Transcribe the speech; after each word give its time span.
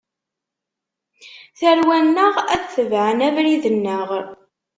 Tarwa-nneɣ 1.59 2.35
ad 2.53 2.63
tebɛen 2.73 3.25
abrid-nneɣ. 3.27 4.09